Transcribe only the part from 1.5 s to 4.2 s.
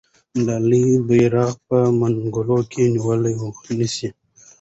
په منګولو کې نیسي.